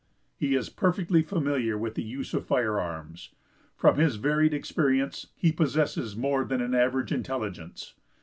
[0.35, 3.35] He is perfectly familiar with the use of firearms.
[3.77, 7.93] From his varied experience, he possesses more than an average intelligence.